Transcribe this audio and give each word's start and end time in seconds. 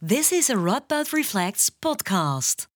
This 0.00 0.30
is 0.30 0.48
a 0.48 0.54
Radboud 0.54 1.12
Reflects 1.12 1.70
podcast. 1.70 2.68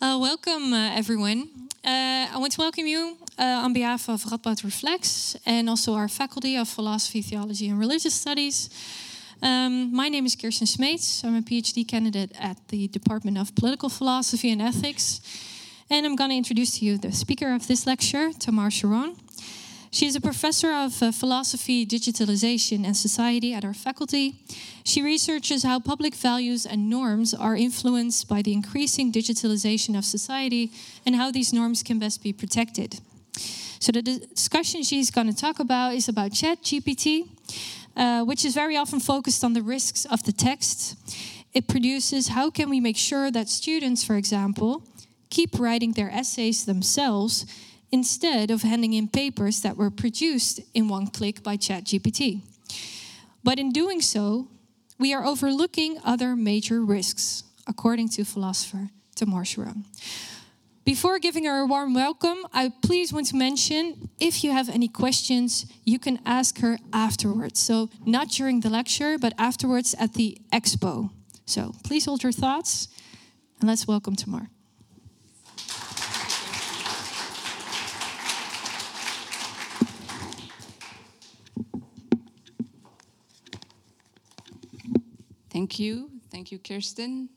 Uh, 0.00 0.16
welcome, 0.18 0.72
uh, 0.72 0.96
everyone. 0.96 1.50
Uh, 1.84 2.26
I 2.32 2.36
want 2.38 2.52
to 2.52 2.58
welcome 2.58 2.86
you 2.86 3.18
uh, 3.38 3.60
on 3.62 3.74
behalf 3.74 4.08
of 4.08 4.22
Radboud 4.22 4.64
Reflects 4.64 5.36
and 5.44 5.68
also 5.68 5.92
our 5.92 6.08
faculty 6.08 6.56
of 6.56 6.70
Philosophy, 6.70 7.20
Theology, 7.20 7.68
and 7.68 7.78
Religious 7.78 8.14
Studies. 8.14 8.70
Um, 9.42 9.94
my 9.94 10.08
name 10.08 10.24
is 10.24 10.36
Kirsten 10.36 10.66
Smeets. 10.66 11.22
I'm 11.22 11.36
a 11.36 11.42
PhD 11.42 11.86
candidate 11.86 12.32
at 12.40 12.56
the 12.68 12.88
Department 12.88 13.36
of 13.36 13.54
Political 13.54 13.90
Philosophy 13.90 14.50
and 14.50 14.62
Ethics. 14.62 15.20
And 15.90 16.06
I'm 16.06 16.16
going 16.16 16.30
to 16.30 16.36
introduce 16.36 16.78
to 16.78 16.86
you 16.86 16.96
the 16.96 17.12
speaker 17.12 17.52
of 17.52 17.68
this 17.68 17.86
lecture, 17.86 18.30
Tamar 18.32 18.70
Sharon. 18.70 19.16
She 19.92 20.06
is 20.06 20.16
a 20.16 20.22
professor 20.22 20.72
of 20.72 21.02
uh, 21.02 21.12
philosophy, 21.12 21.84
digitalization, 21.84 22.86
and 22.86 22.96
society 22.96 23.52
at 23.52 23.62
our 23.62 23.74
faculty. 23.74 24.36
She 24.84 25.02
researches 25.02 25.64
how 25.64 25.80
public 25.80 26.14
values 26.14 26.64
and 26.64 26.88
norms 26.88 27.34
are 27.34 27.54
influenced 27.54 28.26
by 28.26 28.40
the 28.40 28.54
increasing 28.54 29.12
digitalization 29.12 29.96
of 29.96 30.06
society 30.06 30.70
and 31.04 31.14
how 31.14 31.30
these 31.30 31.52
norms 31.52 31.82
can 31.82 31.98
best 31.98 32.22
be 32.22 32.32
protected. 32.32 33.00
So, 33.80 33.92
the 33.92 34.00
discussion 34.00 34.82
she's 34.82 35.10
going 35.10 35.26
to 35.26 35.36
talk 35.36 35.60
about 35.60 35.94
is 35.94 36.08
about 36.08 36.30
ChatGPT, 36.30 37.28
uh, 37.94 38.24
which 38.24 38.46
is 38.46 38.54
very 38.54 38.78
often 38.78 38.98
focused 38.98 39.44
on 39.44 39.52
the 39.52 39.62
risks 39.62 40.06
of 40.06 40.22
the 40.22 40.32
text. 40.32 40.96
It 41.52 41.68
produces 41.68 42.28
how 42.28 42.48
can 42.48 42.70
we 42.70 42.80
make 42.80 42.96
sure 42.96 43.30
that 43.30 43.50
students, 43.50 44.02
for 44.02 44.16
example, 44.16 44.84
keep 45.28 45.58
writing 45.58 45.92
their 45.92 46.10
essays 46.10 46.64
themselves 46.64 47.44
instead 47.92 48.50
of 48.50 48.62
handing 48.62 48.94
in 48.94 49.06
papers 49.06 49.60
that 49.60 49.76
were 49.76 49.90
produced 49.90 50.60
in 50.74 50.88
one 50.88 51.06
click 51.06 51.42
by 51.42 51.56
ChatGPT. 51.56 52.40
But 53.44 53.58
in 53.58 53.70
doing 53.70 54.00
so, 54.00 54.48
we 54.98 55.12
are 55.12 55.24
overlooking 55.24 55.98
other 56.04 56.34
major 56.34 56.82
risks, 56.82 57.44
according 57.66 58.08
to 58.10 58.24
philosopher 58.24 58.88
Tamar 59.14 59.44
Sharon. 59.44 59.84
Before 60.84 61.20
giving 61.20 61.44
her 61.44 61.60
a 61.60 61.66
warm 61.66 61.94
welcome, 61.94 62.44
I 62.52 62.72
please 62.82 63.12
want 63.12 63.26
to 63.28 63.36
mention 63.36 64.08
if 64.18 64.42
you 64.42 64.50
have 64.50 64.68
any 64.68 64.88
questions, 64.88 65.66
you 65.84 66.00
can 66.00 66.18
ask 66.26 66.58
her 66.58 66.78
afterwards. 66.92 67.60
So, 67.60 67.88
not 68.04 68.30
during 68.30 68.60
the 68.60 68.70
lecture, 68.70 69.16
but 69.16 69.32
afterwards 69.38 69.94
at 69.98 70.14
the 70.14 70.38
expo. 70.52 71.10
So, 71.46 71.74
please 71.84 72.04
hold 72.06 72.24
your 72.24 72.32
thoughts 72.32 72.88
and 73.60 73.68
let's 73.68 73.86
welcome 73.86 74.16
Tamar. 74.16 74.48
Thank 85.62 85.78
you. 85.78 86.10
Thank 86.32 86.50
you, 86.50 86.58
Kirsten. 86.58 87.28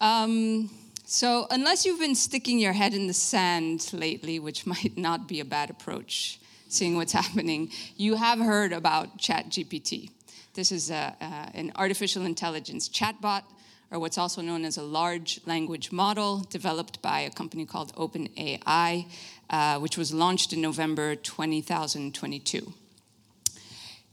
Um, 0.00 0.68
so, 1.04 1.46
unless 1.48 1.86
you've 1.86 2.00
been 2.00 2.16
sticking 2.16 2.58
your 2.58 2.72
head 2.72 2.92
in 2.92 3.06
the 3.06 3.14
sand 3.14 3.88
lately, 3.92 4.40
which 4.40 4.66
might 4.72 4.98
not 4.98 5.28
be 5.28 5.38
a 5.38 5.44
bad 5.44 5.70
approach, 5.70 6.40
seeing 6.66 6.96
what's 6.96 7.12
happening, 7.22 7.70
you 7.96 8.16
have 8.16 8.40
heard 8.40 8.72
about 8.72 9.18
ChatGPT. 9.18 10.10
This 10.54 10.72
is 10.72 10.90
a, 10.90 11.14
uh, 11.20 11.50
an 11.54 11.70
artificial 11.76 12.24
intelligence 12.24 12.88
chatbot, 12.88 13.44
or 13.92 14.00
what's 14.00 14.18
also 14.18 14.42
known 14.42 14.64
as 14.64 14.76
a 14.76 14.82
large 14.82 15.40
language 15.46 15.92
model, 15.92 16.40
developed 16.50 17.00
by 17.00 17.20
a 17.20 17.30
company 17.30 17.64
called 17.64 17.94
OpenAI, 17.94 19.06
uh, 19.50 19.78
which 19.78 19.96
was 19.96 20.12
launched 20.12 20.52
in 20.52 20.60
November 20.60 21.14
2022. 21.14 22.74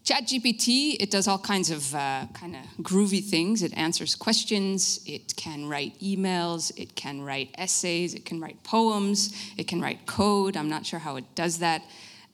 ChatGPT, 0.04 0.98
it 1.00 1.12
does 1.12 1.28
all 1.28 1.38
kinds 1.38 1.70
of 1.70 1.94
uh, 1.94 2.26
kind 2.34 2.56
of 2.56 2.84
groovy 2.84 3.24
things. 3.24 3.62
It 3.62 3.72
answers 3.78 4.16
questions, 4.16 5.00
it 5.06 5.36
can 5.36 5.70
write 5.70 6.00
emails, 6.00 6.72
it 6.76 6.96
can 6.96 7.22
write 7.22 7.54
essays, 7.56 8.16
it 8.16 8.26
can 8.26 8.40
write 8.40 8.64
poems, 8.64 9.32
it 9.58 9.68
can 9.68 9.80
write 9.80 10.08
code. 10.08 10.58
I'm 10.58 10.70
not 10.70 10.88
sure 10.88 11.00
how 11.00 11.18
it 11.18 11.26
does 11.36 11.60
that. 11.60 11.84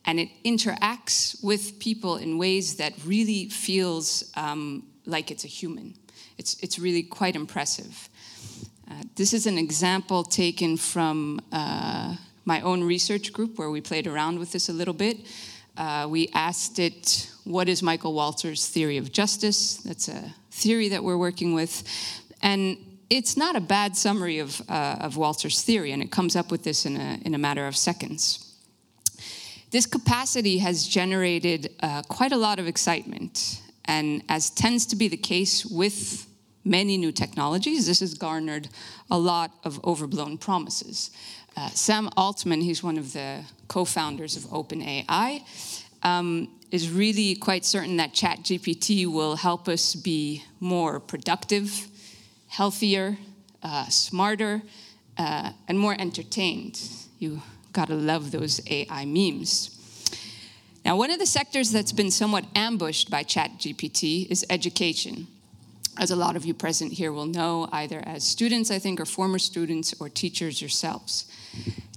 And 0.05 0.17
it 0.17 0.29
interacts 0.45 1.43
with 1.43 1.77
people 1.79 2.15
in 2.15 2.37
ways 2.37 2.77
that 2.77 2.93
really 3.05 3.49
feels 3.49 4.31
um, 4.37 4.83
like 5.05 5.29
it's 5.29 5.43
a 5.43 5.49
human. 5.49 5.95
It's, 6.37 6.55
it's 6.63 6.79
really 6.79 7.03
quite 7.03 7.35
impressive. 7.35 8.07
Uh, 8.89 9.03
this 9.15 9.33
is 9.33 9.45
an 9.45 9.57
example 9.57 10.23
taken 10.23 10.77
from 10.77 11.41
uh, 11.51 12.15
my 12.45 12.61
own 12.61 12.81
research 12.81 13.33
group 13.33 13.57
where 13.57 13.69
we 13.69 13.81
played 13.81 14.07
around 14.07 14.39
with 14.39 14.53
this 14.53 14.69
a 14.69 14.73
little 14.73 14.93
bit. 14.93 15.17
Uh, 15.77 16.07
we 16.09 16.27
asked 16.33 16.79
it, 16.79 17.31
what 17.43 17.69
is 17.69 17.83
Michael 17.83 18.13
Walzer's 18.13 18.67
theory 18.67 18.97
of 18.97 19.11
justice? 19.11 19.77
That's 19.77 20.07
a 20.07 20.33
theory 20.49 20.89
that 20.89 21.03
we're 21.03 21.17
working 21.17 21.53
with. 21.53 21.83
And 22.41 22.77
it's 23.09 23.37
not 23.37 23.55
a 23.55 23.61
bad 23.61 23.95
summary 23.95 24.39
of, 24.39 24.59
uh, 24.67 24.97
of 24.99 25.15
Walzer's 25.15 25.61
theory, 25.61 25.91
and 25.91 26.01
it 26.01 26.11
comes 26.11 26.35
up 26.35 26.51
with 26.51 26.63
this 26.63 26.85
in 26.85 26.97
a, 26.97 27.19
in 27.23 27.35
a 27.35 27.37
matter 27.37 27.67
of 27.67 27.77
seconds. 27.77 28.55
This 29.69 29.85
capacity 29.85 30.57
has 30.57 30.87
generated 30.87 31.75
uh, 31.81 32.01
quite 32.03 32.31
a 32.31 32.37
lot 32.37 32.57
of 32.57 32.67
excitement, 32.67 33.61
and 33.85 34.23
as 34.29 34.49
tends 34.49 34.85
to 34.87 34.95
be 34.95 35.07
the 35.07 35.17
case 35.17 35.65
with 35.65 36.25
many 36.65 36.97
new 36.97 37.11
technologies, 37.11 37.85
this 37.85 37.99
has 37.99 38.13
garnered 38.13 38.67
a 39.09 39.17
lot 39.17 39.51
of 39.63 39.83
overblown 39.85 40.37
promises. 40.37 41.11
Uh, 41.57 41.69
Sam 41.69 42.07
Altman, 42.15 42.61
he's 42.61 42.83
one 42.83 42.99
of 42.99 43.13
the 43.13 43.43
co 43.67 43.83
founders 43.83 44.37
of 44.37 44.43
OpenAI, 44.43 45.41
um, 46.03 46.49
is 46.69 46.91
really 46.91 47.33
quite 47.33 47.65
certain 47.65 47.97
that 47.97 48.13
ChatGPT 48.13 49.11
will 49.11 49.37
help 49.37 49.67
us 49.67 49.95
be 49.95 50.43
more 50.59 50.99
productive, 50.99 51.87
healthier, 52.47 53.17
uh, 53.63 53.85
smarter, 53.87 54.61
uh, 55.17 55.51
and 55.67 55.79
more 55.79 55.95
entertained. 55.97 56.79
You 57.17 57.41
gotta 57.73 57.95
love 57.95 58.29
those 58.29 58.61
AI 58.69 59.05
memes. 59.05 59.71
Now, 60.85 60.95
one 60.95 61.09
of 61.09 61.17
the 61.17 61.25
sectors 61.25 61.71
that's 61.71 61.91
been 61.91 62.11
somewhat 62.11 62.45
ambushed 62.53 63.09
by 63.09 63.23
ChatGPT 63.23 64.27
is 64.29 64.45
education 64.51 65.25
as 65.97 66.11
a 66.11 66.15
lot 66.15 66.35
of 66.35 66.45
you 66.45 66.53
present 66.53 66.93
here 66.93 67.11
will 67.11 67.25
know, 67.25 67.67
either 67.71 68.01
as 68.05 68.23
students, 68.23 68.71
I 68.71 68.79
think, 68.79 68.99
or 68.99 69.05
former 69.05 69.39
students, 69.39 69.93
or 69.99 70.09
teachers 70.09 70.61
yourselves. 70.61 71.25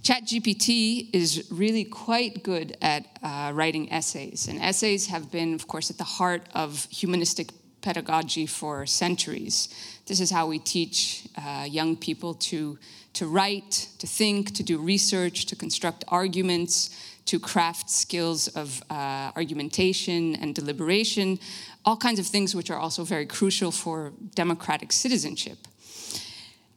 ChatGPT 0.02 1.10
is 1.12 1.46
really 1.50 1.84
quite 1.84 2.42
good 2.42 2.76
at 2.80 3.04
uh, 3.22 3.52
writing 3.54 3.92
essays, 3.92 4.48
and 4.48 4.58
essays 4.60 5.06
have 5.08 5.30
been, 5.30 5.54
of 5.54 5.68
course, 5.68 5.90
at 5.90 5.98
the 5.98 6.04
heart 6.04 6.42
of 6.54 6.86
humanistic 6.90 7.50
pedagogy 7.82 8.46
for 8.46 8.86
centuries. 8.86 9.68
This 10.06 10.20
is 10.20 10.30
how 10.30 10.46
we 10.46 10.58
teach 10.58 11.28
uh, 11.36 11.66
young 11.68 11.96
people 11.96 12.34
to, 12.34 12.78
to 13.14 13.26
write, 13.26 13.88
to 13.98 14.06
think, 14.06 14.54
to 14.54 14.62
do 14.62 14.78
research, 14.78 15.46
to 15.46 15.56
construct 15.56 16.04
arguments, 16.08 16.90
to 17.26 17.38
craft 17.38 17.90
skills 17.90 18.48
of 18.48 18.82
uh, 18.90 19.30
argumentation 19.36 20.34
and 20.36 20.54
deliberation, 20.54 21.38
all 21.84 21.96
kinds 21.96 22.18
of 22.18 22.26
things 22.26 22.54
which 22.54 22.70
are 22.70 22.78
also 22.78 23.04
very 23.04 23.26
crucial 23.26 23.70
for 23.70 24.12
democratic 24.34 24.92
citizenship. 24.92 25.58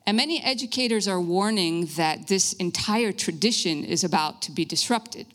And 0.05 0.17
many 0.17 0.43
educators 0.43 1.07
are 1.07 1.21
warning 1.21 1.85
that 1.95 2.27
this 2.27 2.53
entire 2.53 3.11
tradition 3.11 3.85
is 3.85 4.03
about 4.03 4.41
to 4.43 4.51
be 4.51 4.65
disrupted. 4.65 5.27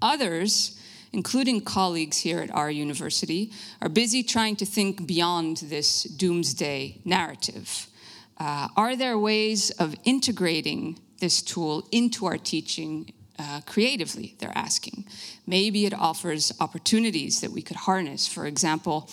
Others, 0.00 0.80
including 1.12 1.60
colleagues 1.60 2.18
here 2.18 2.40
at 2.40 2.54
our 2.54 2.70
university, 2.70 3.50
are 3.80 3.88
busy 3.88 4.22
trying 4.22 4.54
to 4.56 4.66
think 4.66 5.06
beyond 5.06 5.58
this 5.58 6.04
doomsday 6.04 7.00
narrative. 7.04 7.88
Uh, 8.38 8.68
are 8.76 8.94
there 8.94 9.18
ways 9.18 9.70
of 9.70 9.96
integrating 10.04 11.00
this 11.20 11.40
tool 11.42 11.88
into 11.90 12.26
our 12.26 12.36
teaching 12.36 13.12
uh, 13.38 13.60
creatively, 13.66 14.34
they're 14.38 14.56
asking. 14.56 15.04
Maybe 15.46 15.86
it 15.86 15.94
offers 15.94 16.52
opportunities 16.60 17.40
that 17.40 17.50
we 17.50 17.62
could 17.62 17.76
harness. 17.76 18.26
For 18.26 18.46
example, 18.46 19.10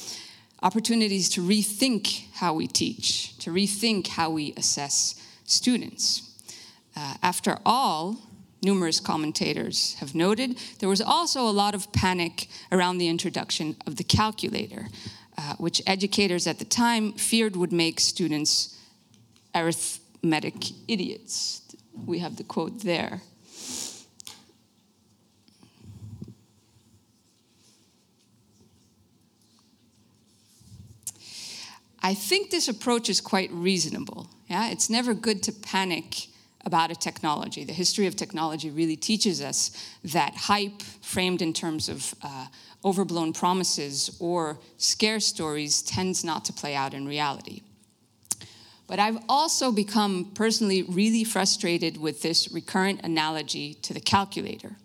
opportunities 0.62 1.30
to 1.30 1.42
rethink 1.42 2.32
how 2.34 2.54
we 2.54 2.68
teach, 2.68 3.38
to 3.40 3.52
rethink 3.52 4.08
how 4.08 4.30
we 4.30 4.54
assess 4.56 5.22
students. 5.46 6.30
Uh, 6.96 7.16
after 7.22 7.58
all, 7.66 8.18
numerous 8.62 9.00
commentators 9.00 9.96
have 9.96 10.16
noted, 10.16 10.58
there 10.80 10.88
was 10.88 11.02
also 11.02 11.42
a 11.42 11.52
lot 11.52 11.76
of 11.76 11.92
panic 11.92 12.48
around 12.72 12.98
the 12.98 13.10
introduction 13.10 13.76
of 13.86 13.98
the 13.98 14.04
calculator, 14.04 14.88
uh, 15.38 15.56
which 15.58 15.82
educators 15.86 16.48
at 16.48 16.60
the 16.60 16.66
time 16.66 17.12
feared 17.14 17.56
would 17.56 17.74
make 17.74 18.00
students 18.00 18.80
arithmetic 19.54 20.72
idiots. 20.88 21.62
We 22.06 22.20
have 22.20 22.38
the 22.38 22.44
quote 22.44 22.82
there. 22.82 23.22
I 32.04 32.14
think 32.14 32.52
this 32.52 32.68
approach 32.68 33.10
is 33.10 33.22
quite 33.22 33.50
reasonable. 33.52 34.28
Yeah? 34.48 34.70
It's 34.70 34.90
never 34.90 35.14
good 35.14 35.42
to 35.44 35.54
panic 35.54 36.28
about 36.66 36.92
a 36.92 36.96
technology. 36.96 37.64
The 37.64 37.74
history 37.74 38.08
of 38.08 38.16
technology 38.16 38.70
really 38.70 38.96
teaches 38.96 39.42
us 39.42 39.72
that 40.04 40.36
hype, 40.36 40.82
framed 41.02 41.42
in 41.42 41.54
terms 41.54 41.90
of 41.90 42.14
uh, 42.22 42.48
overblown 42.84 43.34
promises 43.34 44.16
or 44.20 44.60
scare 44.78 45.20
stories, 45.20 45.82
tends 45.82 46.24
not 46.24 46.46
to 46.46 46.54
play 46.54 46.76
out 46.76 46.94
in 46.94 47.06
reality. 47.08 47.62
But 48.88 49.00
I've 49.00 49.20
also 49.30 49.72
become 49.72 50.32
personally 50.36 50.84
really 50.84 51.24
frustrated 51.24 51.98
with 51.98 52.22
this 52.22 52.52
recurrent 52.52 53.02
analogy 53.04 53.76
to 53.76 53.94
the 53.94 54.02
calculator 54.02 54.76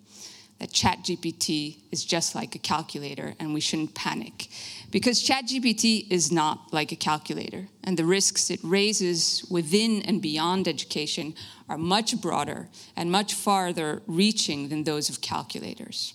that 0.58 0.70
ChatGPT 0.70 1.78
is 1.92 2.04
just 2.04 2.34
like 2.34 2.54
a 2.54 2.58
calculator 2.58 3.34
and 3.38 3.54
we 3.54 3.60
shouldn't 3.60 3.94
panic. 3.94 4.48
Because 4.90 5.22
ChatGPT 5.22 6.10
is 6.10 6.32
not 6.32 6.72
like 6.72 6.92
a 6.92 6.96
calculator, 6.96 7.68
and 7.84 7.98
the 7.98 8.06
risks 8.06 8.50
it 8.50 8.60
raises 8.62 9.44
within 9.50 10.00
and 10.02 10.22
beyond 10.22 10.66
education 10.66 11.34
are 11.68 11.76
much 11.76 12.18
broader 12.22 12.68
and 12.96 13.12
much 13.12 13.34
farther 13.34 14.00
reaching 14.06 14.68
than 14.70 14.84
those 14.84 15.10
of 15.10 15.20
calculators. 15.20 16.14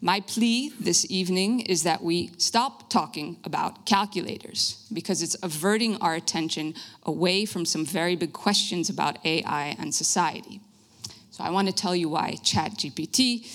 My 0.00 0.20
plea 0.20 0.72
this 0.80 1.06
evening 1.10 1.60
is 1.60 1.82
that 1.84 2.02
we 2.02 2.32
stop 2.38 2.90
talking 2.90 3.36
about 3.44 3.86
calculators 3.86 4.84
because 4.92 5.22
it's 5.22 5.36
averting 5.42 5.96
our 5.98 6.14
attention 6.14 6.74
away 7.04 7.44
from 7.44 7.64
some 7.64 7.84
very 7.84 8.16
big 8.16 8.32
questions 8.32 8.88
about 8.90 9.24
AI 9.24 9.76
and 9.78 9.94
society. 9.94 10.60
So 11.30 11.44
I 11.44 11.50
want 11.50 11.68
to 11.68 11.74
tell 11.74 11.94
you 11.94 12.08
why 12.08 12.32
ChatGPT 12.42 13.46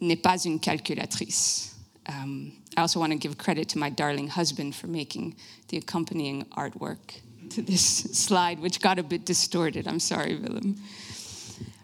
n'est 0.00 0.22
pas 0.22 0.46
une 0.46 0.58
calculatrice. 0.58 1.74
Um, 2.06 2.52
I 2.76 2.80
also 2.80 3.00
want 3.00 3.12
to 3.12 3.18
give 3.18 3.38
credit 3.38 3.68
to 3.70 3.78
my 3.78 3.90
darling 3.90 4.28
husband 4.28 4.74
for 4.74 4.86
making 4.86 5.36
the 5.68 5.76
accompanying 5.76 6.44
artwork 6.56 7.20
to 7.50 7.62
this 7.62 7.82
slide, 8.12 8.60
which 8.60 8.80
got 8.80 8.98
a 8.98 9.02
bit 9.02 9.24
distorted. 9.24 9.86
I'm 9.86 10.00
sorry, 10.00 10.36
Willem. 10.36 10.76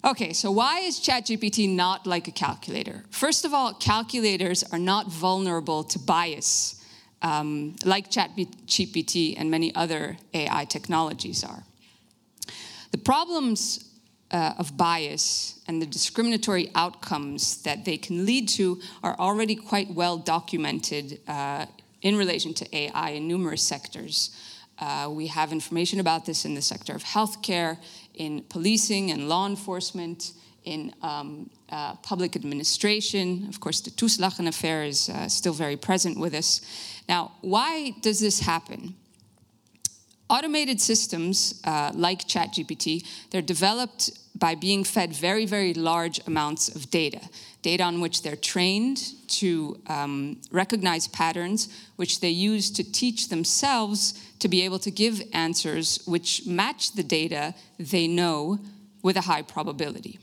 Okay, 0.02 0.32
so 0.32 0.50
why 0.50 0.80
is 0.80 0.98
ChatGPT 0.98 1.68
not 1.68 2.06
like 2.06 2.26
a 2.26 2.30
calculator? 2.30 3.04
First 3.10 3.44
of 3.44 3.52
all, 3.52 3.74
calculators 3.74 4.64
are 4.72 4.78
not 4.78 5.08
vulnerable 5.08 5.84
to 5.84 5.98
bias 5.98 6.80
um, 7.22 7.76
like 7.84 8.10
ChatGPT 8.10 9.34
and 9.36 9.50
many 9.50 9.74
other 9.74 10.16
AI 10.32 10.64
technologies 10.64 11.44
are. 11.44 11.64
The 12.92 12.98
problems 12.98 13.89
uh, 14.30 14.54
of 14.58 14.76
bias 14.76 15.60
and 15.66 15.80
the 15.80 15.86
discriminatory 15.86 16.70
outcomes 16.74 17.62
that 17.62 17.84
they 17.84 17.96
can 17.96 18.24
lead 18.26 18.48
to 18.48 18.80
are 19.02 19.16
already 19.18 19.56
quite 19.56 19.90
well 19.90 20.18
documented 20.18 21.20
uh, 21.28 21.66
in 22.02 22.16
relation 22.16 22.54
to 22.54 22.76
AI 22.76 23.10
in 23.10 23.28
numerous 23.28 23.62
sectors. 23.62 24.30
Uh, 24.78 25.08
we 25.10 25.26
have 25.26 25.52
information 25.52 26.00
about 26.00 26.24
this 26.24 26.44
in 26.44 26.54
the 26.54 26.62
sector 26.62 26.94
of 26.94 27.04
healthcare, 27.04 27.76
in 28.14 28.42
policing 28.48 29.10
and 29.10 29.28
law 29.28 29.46
enforcement, 29.46 30.32
in 30.64 30.92
um, 31.02 31.50
uh, 31.70 31.94
public 31.96 32.36
administration. 32.36 33.46
Of 33.48 33.60
course, 33.60 33.80
the 33.80 33.90
Toeslagen 33.90 34.48
affair 34.48 34.84
is 34.84 35.08
uh, 35.08 35.28
still 35.28 35.52
very 35.52 35.76
present 35.76 36.18
with 36.18 36.34
us. 36.34 36.60
Now, 37.08 37.32
why 37.40 37.94
does 38.00 38.20
this 38.20 38.40
happen? 38.40 38.94
Automated 40.28 40.80
systems 40.80 41.60
uh, 41.64 41.90
like 41.94 42.26
ChatGPT, 42.28 43.04
they're 43.30 43.42
developed 43.42 44.10
by 44.34 44.54
being 44.54 44.84
fed 44.84 45.12
very, 45.12 45.46
very 45.46 45.74
large 45.74 46.20
amounts 46.26 46.68
of 46.74 46.90
data, 46.90 47.20
data 47.62 47.82
on 47.82 48.00
which 48.00 48.22
they're 48.22 48.36
trained 48.36 49.12
to 49.28 49.80
um, 49.86 50.40
recognize 50.50 51.08
patterns, 51.08 51.68
which 51.96 52.20
they 52.20 52.30
use 52.30 52.70
to 52.70 52.84
teach 52.84 53.28
themselves 53.28 54.14
to 54.38 54.48
be 54.48 54.62
able 54.62 54.78
to 54.78 54.90
give 54.90 55.22
answers 55.32 56.00
which 56.06 56.46
match 56.46 56.92
the 56.92 57.02
data 57.02 57.54
they 57.78 58.06
know 58.06 58.58
with 59.02 59.16
a 59.16 59.22
high 59.22 59.42
probability. 59.42 60.18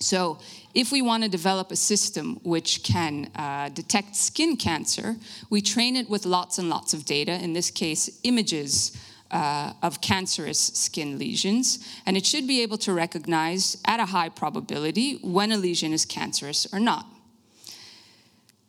So, 0.00 0.38
if 0.74 0.90
we 0.90 1.00
want 1.00 1.22
to 1.22 1.28
develop 1.28 1.70
a 1.70 1.76
system 1.76 2.40
which 2.42 2.82
can 2.82 3.30
uh, 3.36 3.68
detect 3.68 4.16
skin 4.16 4.56
cancer, 4.56 5.16
we 5.48 5.60
train 5.60 5.96
it 5.96 6.08
with 6.10 6.24
lots 6.24 6.58
and 6.58 6.68
lots 6.68 6.92
of 6.92 7.04
data, 7.04 7.32
in 7.32 7.52
this 7.52 7.70
case, 7.70 8.18
images 8.24 8.96
uh, 9.32 9.72
of 9.82 10.00
cancerous 10.00 10.58
skin 10.58 11.18
lesions, 11.18 11.78
and 12.06 12.16
it 12.16 12.26
should 12.26 12.46
be 12.46 12.60
able 12.60 12.78
to 12.78 12.92
recognize 12.92 13.80
at 13.86 13.98
a 13.98 14.06
high 14.06 14.28
probability 14.28 15.18
when 15.22 15.50
a 15.50 15.56
lesion 15.56 15.92
is 15.92 16.04
cancerous 16.04 16.66
or 16.72 16.78
not. 16.78 17.06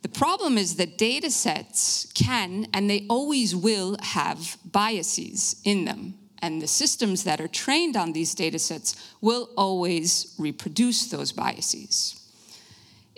The 0.03 0.09
problem 0.09 0.57
is 0.57 0.75
that 0.75 0.97
data 0.97 1.31
sets 1.31 2.11
can 2.13 2.67
and 2.73 2.89
they 2.89 3.05
always 3.09 3.55
will 3.55 3.97
have 4.01 4.57
biases 4.69 5.61
in 5.63 5.85
them. 5.85 6.15
And 6.39 6.61
the 6.61 6.67
systems 6.67 7.23
that 7.23 7.39
are 7.39 7.47
trained 7.47 7.95
on 7.95 8.11
these 8.11 8.35
data 8.35 8.59
sets 8.59 8.95
will 9.21 9.49
always 9.57 10.35
reproduce 10.37 11.07
those 11.07 11.31
biases. 11.31 12.19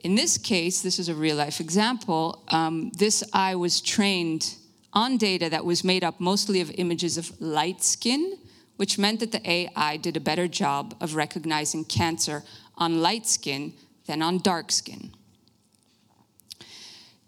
In 0.03 0.13
this 0.13 0.37
case, 0.37 0.83
this 0.83 0.99
is 0.99 1.09
a 1.09 1.15
real 1.15 1.35
life 1.35 1.59
example. 1.59 2.43
Um, 2.49 2.91
this 2.91 3.23
eye 3.33 3.55
was 3.55 3.81
trained 3.81 4.55
on 4.95 5.17
data 5.17 5.49
that 5.49 5.65
was 5.65 5.83
made 5.83 6.03
up 6.03 6.19
mostly 6.19 6.61
of 6.61 6.71
images 6.71 7.17
of 7.17 7.39
light 7.41 7.83
skin, 7.83 8.37
which 8.77 8.97
meant 8.97 9.19
that 9.19 9.31
the 9.31 9.47
AI 9.49 9.97
did 9.97 10.17
a 10.17 10.21
better 10.21 10.47
job 10.47 10.95
of 11.01 11.15
recognizing 11.15 11.83
cancer 11.83 12.43
on 12.77 13.01
light 13.01 13.27
skin 13.27 13.73
than 14.07 14.21
on 14.21 14.39
dark 14.39 14.71
skin. 14.71 15.11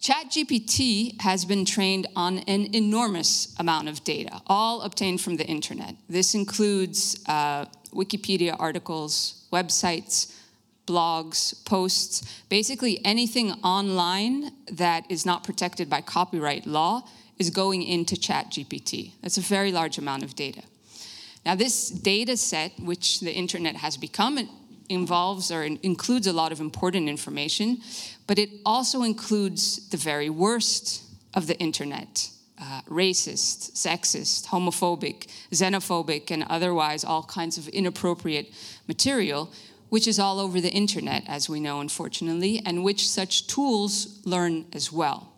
ChatGPT 0.02 1.20
has 1.22 1.44
been 1.44 1.66
trained 1.66 2.08
on 2.16 2.40
an 2.40 2.74
enormous 2.74 3.54
amount 3.60 3.90
of 3.90 4.04
data, 4.04 4.42
all 4.48 4.82
obtained 4.82 5.20
from 5.20 5.36
the 5.36 5.46
internet. 5.46 5.96
This 6.08 6.34
includes 6.34 7.20
uh, 7.28 7.66
Wikipedia 7.94 8.56
articles, 8.58 9.46
websites, 9.52 10.34
blogs, 10.86 11.66
posts, 11.66 12.42
basically 12.48 13.04
anything 13.04 13.52
online 13.64 14.52
that 14.72 15.04
is 15.10 15.26
not 15.26 15.44
protected 15.44 15.90
by 15.90 16.00
copyright 16.00 16.66
law 16.66 17.04
is 17.40 17.50
going 17.50 17.84
into 17.84 18.16
ChatGPT. 18.16 19.12
That's 19.22 19.38
a 19.38 19.42
very 19.42 19.72
large 19.72 19.98
amount 19.98 20.24
of 20.24 20.36
data. 20.36 20.64
Now, 21.46 21.56
this 21.56 21.90
data 21.90 22.36
set, 22.36 22.74
which 22.80 23.20
the 23.22 23.34
internet 23.34 23.76
has 23.78 23.96
become, 23.96 24.50
involves 24.90 25.52
or 25.52 25.64
includes 25.64 26.28
a 26.28 26.34
lot 26.34 26.52
of 26.52 26.60
important 26.60 27.10
information, 27.10 27.82
but 28.26 28.40
it 28.40 28.50
also 28.66 29.04
includes 29.04 29.90
the 29.90 29.98
very 29.98 30.30
worst 30.30 31.04
of 31.34 31.48
the 31.48 31.58
internet. 31.58 32.30
Uh, 32.60 32.82
racist, 32.90 33.74
sexist, 33.74 34.48
homophobic, 34.48 35.28
xenophobic, 35.52 36.32
and 36.32 36.44
otherwise 36.50 37.04
all 37.04 37.22
kinds 37.24 37.58
of 37.58 37.68
inappropriate 37.68 38.52
material, 38.88 39.52
which 39.90 40.08
is 40.08 40.18
all 40.18 40.40
over 40.40 40.60
the 40.60 40.72
internet, 40.72 41.24
as 41.28 41.48
we 41.48 41.60
know, 41.60 41.80
unfortunately, 41.82 42.60
and 42.66 42.84
which 42.84 43.08
such 43.08 43.46
tools 43.46 44.20
learn 44.26 44.66
as 44.74 44.92
well. 44.92 45.32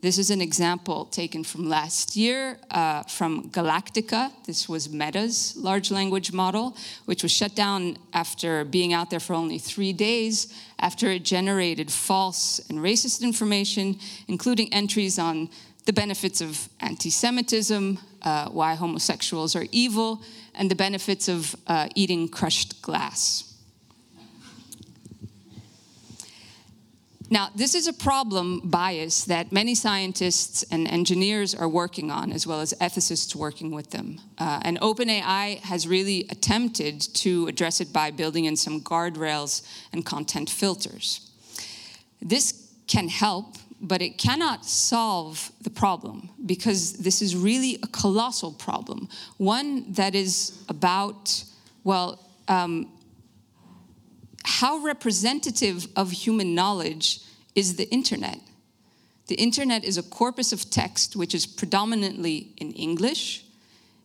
This 0.00 0.16
is 0.16 0.30
an 0.30 0.40
example 0.40 1.06
taken 1.06 1.42
from 1.42 1.68
last 1.68 2.14
year 2.14 2.58
uh, 2.70 3.02
from 3.02 3.50
Galactica. 3.50 4.30
This 4.46 4.68
was 4.68 4.88
Meta's 4.88 5.56
large 5.56 5.90
language 5.90 6.32
model, 6.32 6.76
which 7.06 7.24
was 7.24 7.32
shut 7.32 7.56
down 7.56 7.98
after 8.12 8.64
being 8.64 8.92
out 8.92 9.10
there 9.10 9.18
for 9.18 9.34
only 9.34 9.58
three 9.58 9.92
days 9.92 10.54
after 10.78 11.08
it 11.08 11.24
generated 11.24 11.90
false 11.90 12.60
and 12.68 12.78
racist 12.78 13.22
information, 13.22 13.98
including 14.28 14.72
entries 14.72 15.18
on 15.18 15.50
the 15.86 15.92
benefits 15.92 16.40
of 16.40 16.68
anti 16.78 17.10
Semitism, 17.10 17.98
uh, 18.22 18.50
why 18.50 18.76
homosexuals 18.76 19.56
are 19.56 19.66
evil, 19.72 20.22
and 20.54 20.70
the 20.70 20.76
benefits 20.76 21.28
of 21.28 21.56
uh, 21.66 21.88
eating 21.96 22.28
crushed 22.28 22.80
glass. 22.82 23.47
Now, 27.30 27.50
this 27.54 27.74
is 27.74 27.86
a 27.86 27.92
problem 27.92 28.60
bias 28.64 29.24
that 29.26 29.52
many 29.52 29.74
scientists 29.74 30.62
and 30.70 30.88
engineers 30.88 31.54
are 31.54 31.68
working 31.68 32.10
on, 32.10 32.32
as 32.32 32.46
well 32.46 32.60
as 32.60 32.72
ethicists 32.80 33.34
working 33.34 33.70
with 33.70 33.90
them. 33.90 34.18
Uh, 34.38 34.60
and 34.62 34.80
OpenAI 34.80 35.58
has 35.58 35.86
really 35.86 36.26
attempted 36.30 37.00
to 37.00 37.46
address 37.46 37.82
it 37.82 37.92
by 37.92 38.10
building 38.10 38.46
in 38.46 38.56
some 38.56 38.80
guardrails 38.80 39.62
and 39.92 40.06
content 40.06 40.48
filters. 40.48 41.30
This 42.22 42.72
can 42.86 43.08
help, 43.08 43.56
but 43.78 44.00
it 44.00 44.16
cannot 44.16 44.64
solve 44.64 45.52
the 45.60 45.70
problem 45.70 46.30
because 46.46 46.94
this 46.94 47.20
is 47.20 47.36
really 47.36 47.78
a 47.82 47.86
colossal 47.88 48.52
problem, 48.52 49.06
one 49.36 49.92
that 49.92 50.14
is 50.14 50.64
about, 50.70 51.44
well, 51.84 52.18
um, 52.48 52.90
how 54.48 54.78
representative 54.78 55.86
of 55.94 56.10
human 56.10 56.54
knowledge 56.54 57.20
is 57.54 57.76
the 57.76 57.88
internet. 57.90 58.40
The 59.26 59.34
internet 59.34 59.84
is 59.84 59.98
a 59.98 60.02
corpus 60.02 60.52
of 60.52 60.70
text 60.70 61.14
which 61.14 61.34
is 61.34 61.44
predominantly 61.44 62.54
in 62.56 62.72
English. 62.72 63.44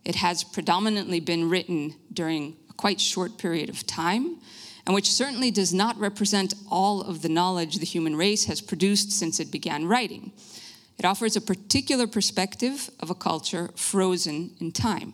It 0.04 0.16
has 0.16 0.44
predominantly 0.44 1.22
been 1.22 1.50
written 1.50 1.96
during 2.12 2.58
a 2.70 2.74
quite 2.74 3.00
short 3.00 3.38
period 3.38 3.70
of 3.70 3.88
time, 3.88 4.36
and 4.86 4.94
which 4.94 5.14
certainly 5.14 5.50
does 5.50 5.74
not 5.74 5.98
represent 5.98 6.54
all 6.70 7.02
of 7.02 7.22
the 7.22 7.30
knowledge 7.30 7.78
the 7.78 7.86
human 7.86 8.18
race 8.18 8.44
has 8.46 8.60
produced 8.60 9.14
since 9.14 9.40
it 9.40 9.50
began 9.50 9.88
writing. 9.88 10.34
It 11.00 11.06
offers 11.06 11.38
a 11.38 11.42
particular 11.42 12.06
perspective 12.06 12.90
of 13.00 13.10
a 13.10 13.16
culture 13.16 13.70
frozen 13.76 14.52
in 14.60 14.74
time. 14.74 15.14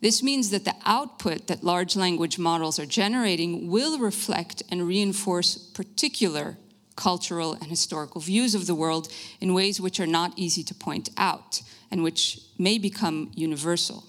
This 0.00 0.22
means 0.22 0.50
that 0.50 0.64
the 0.64 0.74
output 0.86 1.46
that 1.48 1.62
large 1.62 1.94
language 1.94 2.38
models 2.38 2.78
are 2.78 2.86
generating 2.86 3.68
will 3.68 3.98
reflect 3.98 4.62
and 4.70 4.86
reinforce 4.86 5.56
particular 5.58 6.56
cultural 6.96 7.54
and 7.54 7.66
historical 7.66 8.20
views 8.20 8.54
of 8.54 8.66
the 8.66 8.74
world 8.74 9.08
in 9.40 9.54
ways 9.54 9.80
which 9.80 10.00
are 10.00 10.06
not 10.06 10.32
easy 10.36 10.62
to 10.64 10.74
point 10.74 11.10
out 11.16 11.62
and 11.90 12.02
which 12.02 12.40
may 12.58 12.78
become 12.78 13.30
universal. 13.34 14.04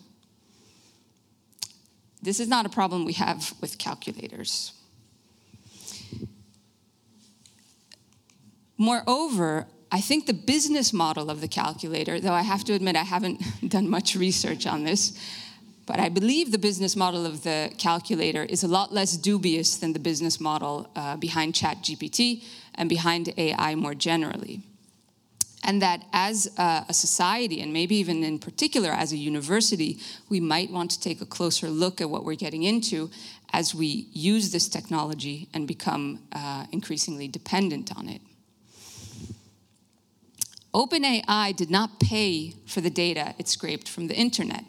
This 2.21 2.39
is 2.39 2.47
not 2.47 2.65
a 2.65 2.69
problem 2.69 3.03
we 3.03 3.13
have 3.13 3.53
with 3.61 3.77
calculators. 3.77 4.73
Moreover, 8.77 9.67
I 9.91 10.01
think 10.01 10.25
the 10.25 10.33
business 10.33 10.93
model 10.93 11.29
of 11.29 11.41
the 11.41 11.47
calculator, 11.47 12.19
though 12.19 12.33
I 12.33 12.43
have 12.43 12.63
to 12.65 12.73
admit 12.73 12.95
I 12.95 13.03
haven't 13.03 13.41
done 13.69 13.89
much 13.89 14.15
research 14.15 14.65
on 14.65 14.83
this, 14.83 15.17
but 15.91 15.99
I 15.99 16.07
believe 16.07 16.53
the 16.53 16.57
business 16.57 16.95
model 16.95 17.25
of 17.25 17.43
the 17.43 17.69
calculator 17.77 18.45
is 18.45 18.63
a 18.63 18.67
lot 18.69 18.93
less 18.93 19.17
dubious 19.17 19.75
than 19.75 19.91
the 19.91 19.99
business 19.99 20.39
model 20.39 20.89
uh, 20.95 21.17
behind 21.17 21.53
ChatGPT 21.53 22.45
and 22.75 22.87
behind 22.87 23.33
AI 23.37 23.75
more 23.75 23.93
generally. 23.93 24.61
And 25.65 25.81
that 25.81 26.05
as 26.13 26.49
a, 26.57 26.85
society, 26.93 27.59
and 27.59 27.73
maybe 27.73 27.95
even 27.95 28.23
in 28.23 28.39
particular 28.39 28.89
as 28.89 29.11
a 29.11 29.17
university, 29.17 29.99
we 30.29 30.39
might 30.39 30.71
want 30.71 30.91
to 30.91 30.99
take 31.01 31.19
a 31.19 31.25
closer 31.25 31.69
look 31.69 31.99
at 31.99 32.09
what 32.09 32.23
we're 32.23 32.35
getting 32.35 32.63
into 32.63 33.11
as 33.51 33.75
we 33.75 34.07
use 34.13 34.53
this 34.53 34.69
technology 34.69 35.49
and 35.53 35.67
become 35.67 36.21
uh, 36.31 36.67
increasingly 36.71 37.27
dependent 37.27 37.91
on 37.97 38.07
it. 38.07 38.21
OpenAI 40.73 41.53
did 41.53 41.69
not 41.69 41.99
pay 41.99 42.53
for 42.65 42.79
the 42.79 42.89
data 42.89 43.35
it 43.37 43.49
scraped 43.49 43.89
from 43.89 44.07
the 44.07 44.15
internet. 44.15 44.63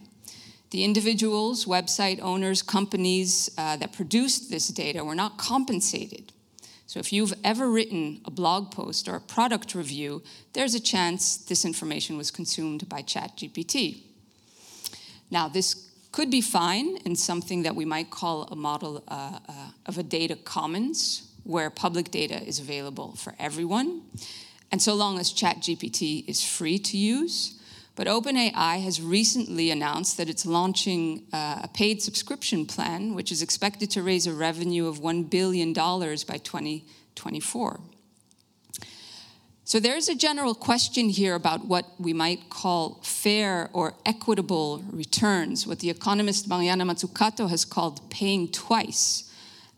The 0.73 0.85
individuals, 0.85 1.67
website 1.67 2.19
owners, 2.23 2.62
companies 2.62 3.50
uh, 3.59 3.76
that 3.76 3.93
produced 3.93 4.50
this 4.50 4.69
data 4.69 5.05
were 5.05 5.14
not 5.14 5.37
compensated. 5.37 6.33
So 6.87 6.99
if 6.99 7.12
you've 7.12 7.35
ever 7.45 7.71
written 7.71 8.23
a 8.25 8.31
blog 8.31 8.71
post 8.71 9.07
or 9.07 9.17
a 9.17 9.21
product 9.21 9.75
review, 9.75 10.23
there's 10.55 10.75
a 10.75 10.81
chance 10.81 11.37
this 11.37 11.67
information 11.67 12.17
was 12.17 12.31
consumed 12.31 12.88
by 12.88 13.02
ChatGPT. 13.02 14.00
Now, 15.31 15.47
this 15.47 15.91
could 16.11 16.31
be 16.31 16.41
fine 16.41 16.97
in 17.05 17.17
something 17.17 17.64
that 17.64 17.76
we 17.76 17.85
might 17.85 18.11
call 18.11 18.45
a 18.45 18.57
model 18.57 19.05
uh, 19.09 19.41
uh, 19.47 19.52
of 19.85 19.99
a 19.99 20.02
data 20.02 20.37
commons, 20.37 21.29
where 21.45 21.69
public 21.69 22.11
data 22.11 22.43
is 22.43 22.59
available 22.59 23.14
for 23.17 23.35
everyone. 23.38 24.00
And 24.71 24.81
so 24.81 24.95
long 24.95 25.19
as 25.19 25.35
ChatGPT 25.35 26.26
is 26.26 26.43
free 26.43 26.79
to 26.79 26.97
use, 26.97 27.59
but 27.95 28.07
OpenAI 28.07 28.83
has 28.83 29.03
recently 29.03 29.71
announced 29.71 30.17
that 30.17 30.29
it's 30.29 30.47
launching 30.47 31.27
uh, 31.33 31.61
a 31.65 31.69
paid 31.69 32.03
subscription 32.03 32.65
plan, 32.65 33.15
which 33.15 33.31
is 33.31 33.43
expected 33.43 33.91
to 33.91 34.03
raise 34.03 34.27
a 34.27 34.33
revenue 34.33 34.87
of 34.87 35.01
$1 35.01 35.29
billion 35.29 35.73
by 35.73 36.39
2024. 36.39 37.81
So 39.65 39.79
there's 39.79 40.09
a 40.09 40.15
general 40.15 40.55
question 40.55 41.09
here 41.09 41.35
about 41.35 41.67
what 41.67 41.87
we 41.99 42.13
might 42.13 42.51
call 42.51 43.01
fair 43.03 43.71
or 43.73 43.95
equitable 44.05 44.83
returns, 44.91 45.67
what 45.67 45.79
the 45.79 45.89
economist 45.89 46.49
Mariana 46.49 46.85
Mazzucato 46.85 47.49
has 47.49 47.65
called 47.65 48.11
paying 48.11 48.49
twice. 48.49 49.31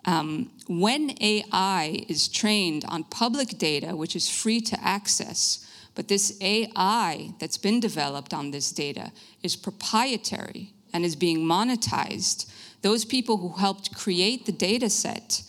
Um, 0.04 0.50
when 0.68 1.16
AI 1.20 2.04
is 2.08 2.28
trained 2.28 2.84
on 2.88 3.04
public 3.04 3.58
data, 3.58 3.94
which 3.94 4.16
is 4.16 4.28
free 4.28 4.60
to 4.62 4.84
access, 4.84 5.63
but 5.94 6.08
this 6.08 6.36
AI 6.40 7.30
that's 7.38 7.58
been 7.58 7.80
developed 7.80 8.34
on 8.34 8.50
this 8.50 8.72
data 8.72 9.12
is 9.42 9.56
proprietary 9.56 10.72
and 10.92 11.04
is 11.04 11.16
being 11.16 11.38
monetized. 11.38 12.50
Those 12.82 13.04
people 13.04 13.38
who 13.38 13.50
helped 13.50 13.94
create 13.96 14.46
the 14.46 14.52
data 14.52 14.90
set, 14.90 15.42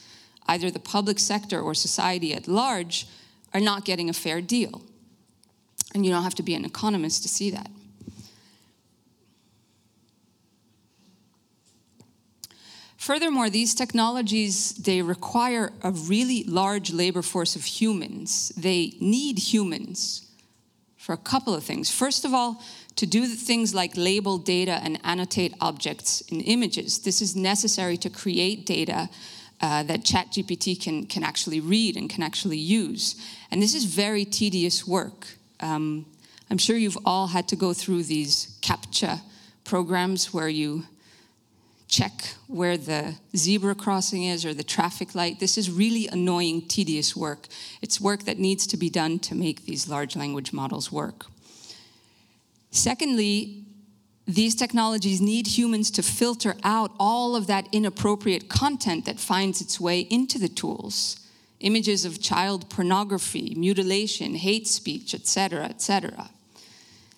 either 0.47 0.69
the 0.69 0.79
public 0.79 1.19
sector 1.19 1.59
or 1.59 1.73
society 1.73 2.33
at 2.33 2.47
large, 2.47 3.07
are 3.53 3.59
not 3.59 3.85
getting 3.85 4.09
a 4.09 4.13
fair 4.13 4.41
deal. 4.41 4.83
And 5.93 6.05
you 6.05 6.11
don't 6.11 6.23
have 6.23 6.35
to 6.35 6.43
be 6.43 6.53
an 6.55 6.65
economist 6.65 7.23
to 7.23 7.29
see 7.29 7.49
that. 7.51 7.69
Furthermore, 12.97 13.51
these 13.51 13.75
technologies, 13.75 14.73
they 14.73 15.01
require 15.01 15.71
a 15.83 15.91
really 15.91 16.43
large 16.43 16.91
labor 16.91 17.21
force 17.21 17.55
of 17.55 17.63
humans. 17.63 18.51
They 18.57 18.93
need 18.99 19.37
humans 19.37 20.25
for 21.05 21.13
a 21.13 21.17
couple 21.17 21.53
of 21.53 21.63
things. 21.63 21.91
First 21.91 22.25
of 22.25 22.33
all, 22.33 22.63
to 22.95 23.05
do 23.05 23.27
things 23.27 23.75
like 23.75 23.91
label 23.95 24.39
data 24.39 24.79
and 24.81 24.99
annotate 25.03 25.53
objects 25.61 26.21
in 26.21 26.41
images. 26.41 26.97
This 26.97 27.21
is 27.21 27.35
necessary 27.35 27.95
to 27.97 28.09
create 28.09 28.65
data 28.65 29.07
uh, 29.61 29.83
that 29.83 29.99
ChatGPT 29.99 30.81
can, 30.81 31.05
can 31.05 31.23
actually 31.23 31.59
read 31.59 31.95
and 31.95 32.09
can 32.09 32.23
actually 32.23 32.57
use. 32.57 33.23
And 33.51 33.61
this 33.61 33.75
is 33.75 33.85
very 33.85 34.25
tedious 34.25 34.87
work. 34.87 35.27
Um, 35.59 36.07
I'm 36.49 36.57
sure 36.57 36.75
you've 36.75 36.97
all 37.05 37.27
had 37.27 37.47
to 37.49 37.55
go 37.55 37.71
through 37.71 38.01
these 38.05 38.57
CAPTCHA 38.61 39.21
programs 39.63 40.33
where 40.33 40.49
you 40.49 40.85
check 41.87 42.35
where 42.47 42.77
the 42.77 43.15
zebra 43.35 43.75
crossing 43.75 44.23
is 44.23 44.45
or 44.45 44.53
the 44.53 44.63
traffic 44.63 45.15
light. 45.15 45.39
This 45.39 45.57
is 45.57 45.69
really 45.69 46.07
annoying, 46.07 46.67
tedious 46.67 47.15
work. 47.15 47.47
It's 47.81 48.01
work 48.01 48.23
that 48.23 48.39
needs 48.39 48.67
to 48.67 48.77
be 48.77 48.89
done 48.89 49.19
to 49.19 49.35
make 49.35 49.65
these 49.65 49.87
large 49.87 50.15
language 50.15 50.51
models 50.51 50.91
work. 50.91 51.27
Secondly, 52.71 53.63
these 54.27 54.55
technologies 54.55 55.21
need 55.21 55.47
humans 55.47 55.91
to 55.91 56.01
filter 56.01 56.55
out 56.63 56.91
all 56.99 57.35
of 57.35 57.47
that 57.47 57.67
inappropriate 57.71 58.49
content 58.49 59.05
that 59.05 59.19
finds 59.19 59.61
its 59.61 59.79
way 59.79 60.01
into 60.01 60.39
the 60.39 60.49
tools 60.49 61.19
images 61.61 62.03
of 62.05 62.21
child 62.21 62.69
pornography, 62.69 63.55
mutilation, 63.55 64.35
hate 64.35 64.67
speech, 64.67 65.15
etc., 65.15 65.63
etc. 65.63 66.29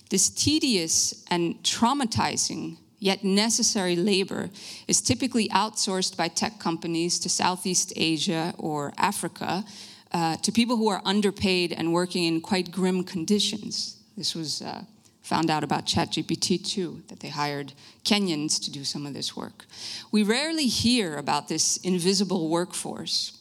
This 0.10 0.30
tedious 0.30 1.26
and 1.30 1.56
traumatizing 1.64 2.78
yet 3.00 3.24
necessary 3.24 3.96
labor 3.96 4.50
is 4.88 5.02
typically 5.02 5.50
outsourced 5.50 6.18
by 6.18 6.28
tech 6.28 6.60
companies 6.60 7.20
to 7.20 7.30
Southeast 7.30 7.94
Asia 7.96 8.54
or 8.58 8.94
Africa 8.98 9.64
uh, 10.12 10.38
to 10.38 10.52
people 10.52 10.78
who 10.78 10.88
are 10.88 11.02
underpaid 11.06 11.74
and 11.74 11.94
working 11.94 12.24
in 12.24 12.42
quite 12.42 12.72
grim 12.72 13.04
conditions. 13.04 13.98
This 14.16 14.34
was 14.34 14.62
uh, 14.62 14.84
found 15.22 15.50
out 15.50 15.64
about 15.64 15.86
ChatGPT 15.86 16.66
too, 16.66 17.04
that 17.10 17.20
they 17.20 17.30
hired 17.30 17.74
Kenyans 18.06 18.64
to 18.64 18.72
do 18.72 18.84
some 18.84 19.06
of 19.06 19.14
this 19.14 19.36
work. 19.36 19.66
We 20.12 20.24
rarely 20.24 20.68
hear 20.68 21.18
about 21.18 21.50
this 21.50 21.78
invisible 21.78 22.50
workforce 22.50 23.37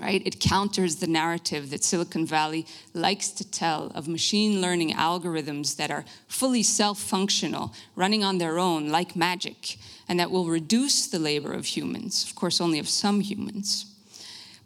right? 0.00 0.22
It 0.24 0.40
counters 0.40 0.96
the 0.96 1.06
narrative 1.06 1.70
that 1.70 1.84
Silicon 1.84 2.24
Valley 2.24 2.66
likes 2.94 3.28
to 3.32 3.48
tell 3.48 3.92
of 3.94 4.08
machine 4.08 4.60
learning 4.60 4.94
algorithms 4.94 5.76
that 5.76 5.90
are 5.90 6.04
fully 6.26 6.62
self 6.62 6.98
functional, 6.98 7.74
running 7.94 8.24
on 8.24 8.38
their 8.38 8.58
own 8.58 8.88
like 8.88 9.14
magic, 9.14 9.76
and 10.08 10.18
that 10.18 10.30
will 10.30 10.46
reduce 10.46 11.06
the 11.06 11.18
labor 11.18 11.52
of 11.52 11.66
humans, 11.66 12.24
of 12.24 12.34
course, 12.34 12.60
only 12.60 12.78
of 12.78 12.88
some 12.88 13.20
humans. 13.20 13.86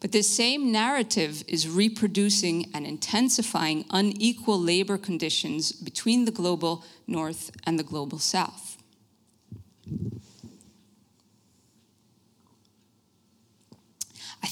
But 0.01 0.13
this 0.13 0.29
same 0.29 0.71
narrative 0.71 1.43
is 1.49 1.67
reproducing 1.67 2.71
and 2.75 2.87
intensifying 2.87 3.87
unequal 3.91 4.61
labor 4.61 4.99
conditions 4.99 5.73
between 5.73 6.27
the 6.27 6.31
global 6.31 6.85
north 7.07 7.51
and 7.65 7.79
the 7.79 7.85
global 7.85 8.19
south. 8.19 8.77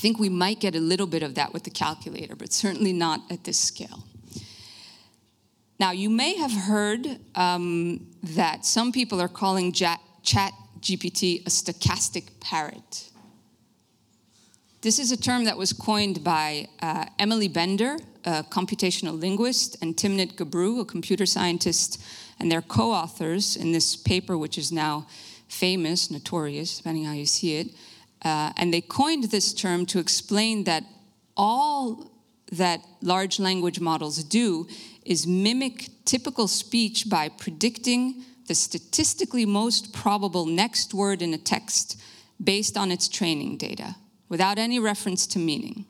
Think 0.03 0.19
we 0.19 0.29
might 0.29 0.59
get 0.59 0.75
a 0.75 0.81
little 0.81 1.07
bit 1.07 1.23
of 1.23 1.37
that 1.37 1.53
with 1.53 1.63
the 1.63 1.71
calculator, 1.71 2.35
but 2.35 2.53
certainly 2.53 2.93
not 2.93 3.21
at 3.31 3.45
this 3.45 3.57
scale. 3.57 4.03
Now, 5.79 5.93
you 5.93 6.11
may 6.11 6.35
have 6.37 6.51
heard 6.53 7.07
um, 7.37 8.09
that 8.25 8.67
some 8.67 8.91
people 8.91 9.21
are 9.21 9.29
calling 9.29 9.73
Chat 9.73 10.01
GPT 10.81 11.47
a 11.47 11.51
stochastic 11.51 12.41
parrot. 12.41 13.11
This 14.81 14.99
is 14.99 15.13
a 15.13 15.17
term 15.17 15.45
that 15.45 15.57
was 15.57 15.73
coined 15.73 16.25
by 16.25 16.67
uh, 16.83 17.07
Emily 17.21 17.47
Bender, 17.47 17.97
a 18.25 18.43
computational 18.43 19.21
linguist, 19.21 19.77
and 19.81 19.97
Timnit 19.97 20.35
Gebru, 20.35 20.81
a 20.81 20.85
computer 20.85 21.27
scientist, 21.27 22.03
and 22.41 22.51
their 22.51 22.63
co 22.63 22.91
authors 22.91 23.55
in 23.55 23.71
this 23.71 23.95
paper, 23.95 24.37
which 24.37 24.59
is 24.59 24.73
now 24.73 25.07
famous, 25.47 26.11
notorious, 26.11 26.79
depending 26.79 27.05
how 27.05 27.13
you 27.13 27.27
see 27.27 27.59
it. 27.59 27.69
Uh, 28.25 28.53
and 28.57 28.73
they 28.73 28.81
coined 28.81 29.25
this 29.25 29.53
term 29.53 29.85
to 29.87 29.99
explain 29.99 30.65
that 30.65 30.85
all 31.37 32.13
that 32.53 32.81
large 33.01 33.41
language 33.41 33.81
models 33.81 34.23
do 34.25 34.67
is 35.05 35.27
mimic 35.27 35.89
typical 36.05 36.47
speech 36.47 37.09
by 37.09 37.29
predicting 37.29 38.25
the 38.47 38.55
statistically 38.55 39.47
most 39.47 39.93
probable 39.93 40.47
next 40.47 40.93
word 40.93 41.23
in 41.23 41.33
a 41.33 41.39
text 41.39 41.99
based 42.43 42.77
on 42.77 42.91
its 42.91 43.09
training 43.09 43.57
data, 43.57 43.97
without 44.29 44.59
any 44.59 44.79
reference 44.79 45.27
to 45.27 45.39
meaning. 45.39 45.87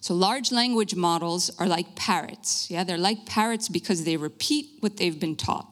So 0.00 0.14
large 0.14 0.50
language 0.50 0.94
models 0.94 1.50
are 1.58 1.66
like 1.66 1.94
parrots. 1.94 2.70
Yeah, 2.70 2.84
they're 2.84 2.98
like 2.98 3.26
parrots 3.26 3.68
because 3.68 4.04
they 4.04 4.16
repeat 4.16 4.66
what 4.80 4.96
they've 4.96 5.18
been 5.18 5.36
taught. 5.36 5.70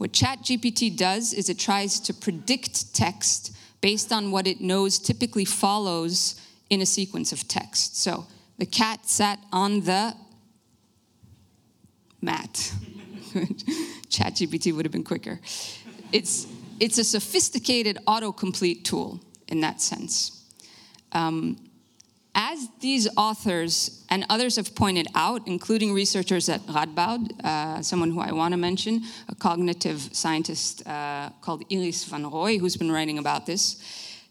What 0.00 0.12
ChatGPT 0.12 0.96
does 0.96 1.34
is 1.34 1.50
it 1.50 1.58
tries 1.58 2.00
to 2.00 2.14
predict 2.14 2.94
text 2.94 3.54
based 3.82 4.14
on 4.14 4.30
what 4.30 4.46
it 4.46 4.62
knows 4.62 4.98
typically 4.98 5.44
follows 5.44 6.40
in 6.70 6.80
a 6.80 6.86
sequence 6.86 7.32
of 7.32 7.46
text. 7.46 7.98
So 7.98 8.26
the 8.56 8.64
cat 8.64 9.06
sat 9.06 9.38
on 9.52 9.82
the 9.82 10.16
mat. 12.22 12.72
ChatGPT 14.08 14.74
would 14.74 14.86
have 14.86 14.92
been 14.92 15.04
quicker. 15.04 15.38
It's, 16.12 16.46
it's 16.80 16.96
a 16.96 17.04
sophisticated 17.04 17.98
autocomplete 18.08 18.84
tool 18.84 19.20
in 19.48 19.60
that 19.60 19.82
sense. 19.82 20.46
Um, 21.12 21.58
as 22.34 22.68
these 22.80 23.08
authors 23.16 24.04
and 24.08 24.24
others 24.28 24.56
have 24.56 24.74
pointed 24.74 25.08
out, 25.14 25.46
including 25.46 25.92
researchers 25.92 26.48
at 26.48 26.60
Radboud, 26.66 27.44
uh, 27.44 27.82
someone 27.82 28.10
who 28.10 28.20
I 28.20 28.32
want 28.32 28.52
to 28.52 28.58
mention, 28.58 29.02
a 29.28 29.34
cognitive 29.34 30.08
scientist 30.12 30.86
uh, 30.86 31.30
called 31.40 31.64
Iris 31.70 32.04
van 32.04 32.24
Rooij, 32.24 32.60
who's 32.60 32.76
been 32.76 32.92
writing 32.92 33.18
about 33.18 33.46
this, 33.46 33.76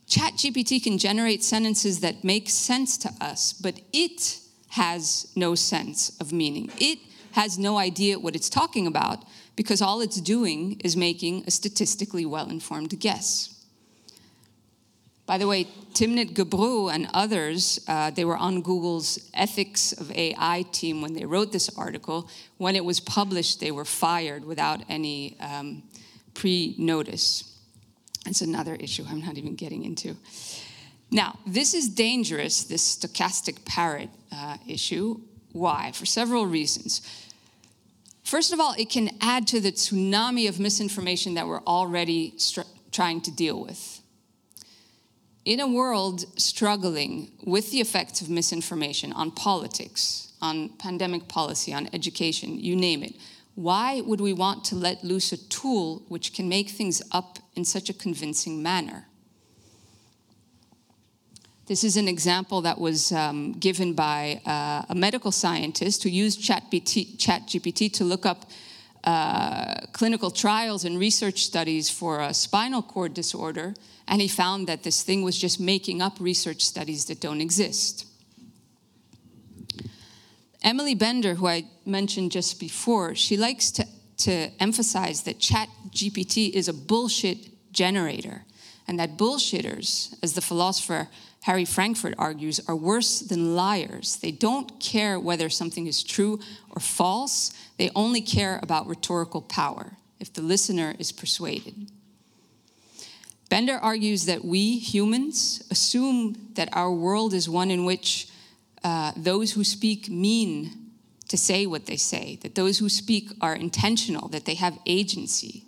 ChatGPT 0.07 0.81
can 0.81 0.97
generate 0.97 1.43
sentences 1.43 1.99
that 1.99 2.23
make 2.23 2.49
sense 2.49 2.97
to 2.99 3.09
us, 3.21 3.53
but 3.53 3.79
it 3.93 4.39
has 4.69 5.31
no 5.35 5.55
sense 5.55 6.17
of 6.19 6.31
meaning. 6.31 6.71
It 6.79 6.99
has 7.33 7.59
no 7.59 7.77
idea 7.77 8.17
what 8.17 8.35
it's 8.35 8.49
talking 8.49 8.87
about 8.87 9.23
because 9.55 9.81
all 9.81 10.01
it's 10.01 10.19
doing 10.21 10.79
is 10.83 10.95
making 10.95 11.43
a 11.45 11.51
statistically 11.51 12.25
well 12.25 12.49
informed 12.49 12.97
guess. 12.99 13.58
By 15.29 15.37
the 15.37 15.47
way, 15.47 15.65
Timnit 15.93 16.33
Gebru 16.33 16.91
and 16.91 17.07
others, 17.13 17.79
uh, 17.87 18.09
they 18.09 18.25
were 18.25 18.35
on 18.35 18.63
Google's 18.63 19.29
ethics 19.35 19.91
of 19.91 20.11
AI 20.11 20.65
team 20.71 21.03
when 21.03 21.13
they 21.13 21.23
wrote 21.23 21.51
this 21.51 21.69
article. 21.77 22.27
When 22.57 22.75
it 22.75 22.83
was 22.83 22.99
published, 22.99 23.59
they 23.59 23.69
were 23.69 23.85
fired 23.85 24.43
without 24.43 24.81
any 24.89 25.37
um, 25.39 25.83
pre 26.33 26.73
notice. 26.79 27.43
It's 28.25 28.41
another 28.41 28.73
issue 28.73 29.05
I'm 29.07 29.21
not 29.21 29.37
even 29.37 29.53
getting 29.53 29.85
into. 29.85 30.17
Now, 31.11 31.37
this 31.45 31.75
is 31.75 31.89
dangerous, 31.89 32.63
this 32.63 32.95
stochastic 32.97 33.65
parrot 33.65 34.09
uh, 34.31 34.57
issue. 34.67 35.21
Why? 35.51 35.91
For 35.91 36.07
several 36.07 36.47
reasons. 36.47 37.01
First 38.23 38.51
of 38.51 38.59
all, 38.59 38.73
it 38.79 38.89
can 38.89 39.11
add 39.21 39.45
to 39.49 39.59
the 39.59 39.73
tsunami 39.73 40.49
of 40.49 40.59
misinformation 40.59 41.35
that 41.35 41.45
we're 41.45 41.61
already 41.65 42.33
trying 42.91 43.21
to 43.21 43.31
deal 43.31 43.61
with 43.61 43.98
in 45.49 45.59
a 45.59 45.67
world 45.67 46.25
struggling 46.39 47.31
with 47.43 47.71
the 47.71 47.79
effects 47.81 48.21
of 48.21 48.29
misinformation 48.29 49.11
on 49.13 49.31
politics, 49.31 50.31
on 50.43 50.69
pandemic 50.77 51.27
policy, 51.27 51.73
on 51.73 51.89
education, 51.91 52.59
you 52.59 52.75
name 52.75 53.01
it, 53.01 53.15
why 53.55 53.99
would 54.01 54.21
we 54.21 54.31
want 54.31 54.63
to 54.63 54.75
let 54.75 55.03
loose 55.03 55.31
a 55.31 55.37
tool 55.49 56.03
which 56.07 56.33
can 56.33 56.47
make 56.47 56.69
things 56.69 57.01
up 57.11 57.39
in 57.55 57.65
such 57.65 57.89
a 57.89 57.93
convincing 57.95 58.61
manner? 58.61 59.07
This 61.65 61.83
is 61.83 61.97
an 61.97 62.07
example 62.07 62.61
that 62.61 62.79
was 62.79 63.11
um, 63.11 63.53
given 63.53 63.93
by 63.93 64.41
uh, 64.45 64.83
a 64.87 64.93
medical 64.93 65.31
scientist 65.31 66.03
who 66.03 66.09
used 66.09 66.39
ChatGPT 66.41 67.91
to 67.93 68.03
look 68.03 68.27
up 68.27 68.45
uh, 69.03 69.75
clinical 69.93 70.31
trials 70.31 70.85
and 70.85 70.99
research 70.99 71.43
studies 71.43 71.89
for 71.89 72.19
a 72.19 72.33
spinal 72.33 72.81
cord 72.81 73.13
disorder 73.13 73.73
and 74.09 74.21
he 74.21 74.27
found 74.27 74.67
that 74.67 74.83
this 74.83 75.03
thing 75.03 75.21
was 75.21 75.37
just 75.37 75.59
making 75.59 76.01
up 76.01 76.19
research 76.19 76.63
studies 76.63 77.05
that 77.05 77.21
don't 77.21 77.41
exist. 77.41 78.07
Emily 80.63 80.95
Bender, 80.95 81.35
who 81.35 81.47
I 81.47 81.65
mentioned 81.85 82.31
just 82.31 82.59
before, 82.59 83.15
she 83.15 83.37
likes 83.37 83.71
to, 83.71 83.85
to 84.17 84.49
emphasize 84.59 85.23
that 85.23 85.39
Chat 85.39 85.69
GPT 85.91 86.49
is 86.49 86.67
a 86.67 86.73
bullshit 86.73 87.71
generator, 87.71 88.43
and 88.89 88.99
that 88.99 89.17
bullshitters, 89.17 90.15
as 90.23 90.33
the 90.33 90.41
philosopher 90.41 91.07
Harry 91.43 91.63
Frankfurt 91.63 92.15
argues, 92.17 92.59
are 92.67 92.75
worse 92.75 93.19
than 93.19 93.55
liars. 93.55 94.17
They 94.17 94.31
don't 94.31 94.79
care 94.79 95.19
whether 95.19 95.47
something 95.47 95.85
is 95.85 96.03
true 96.03 96.39
or 96.71 96.79
false, 96.81 97.53
they 97.77 97.91
only 97.95 98.19
care 98.19 98.59
about 98.63 98.87
rhetorical 98.87 99.43
power, 99.43 99.91
if 100.19 100.33
the 100.33 100.41
listener 100.41 100.95
is 100.97 101.11
persuaded. 101.11 101.91
Bender 103.47 103.75
argues 103.75 104.25
that 104.25 104.43
we 104.43 104.79
humans 104.79 105.63
assume 105.69 106.49
that 106.55 106.69
our 106.73 106.91
world 106.91 107.35
is 107.35 107.47
one 107.47 107.69
in 107.69 107.85
which 107.85 108.27
uh, 108.83 109.11
those 109.15 109.51
who 109.51 109.63
speak 109.63 110.09
mean 110.09 110.71
to 111.27 111.37
say 111.37 111.67
what 111.67 111.85
they 111.85 111.95
say, 111.95 112.39
that 112.41 112.55
those 112.55 112.79
who 112.79 112.89
speak 112.89 113.29
are 113.39 113.53
intentional, 113.53 114.29
that 114.29 114.45
they 114.45 114.55
have 114.55 114.79
agency, 114.87 115.65